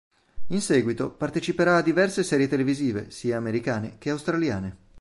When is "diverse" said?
1.83-2.23